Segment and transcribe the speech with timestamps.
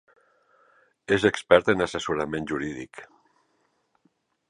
[1.17, 3.07] És expert en assessorament jurídic.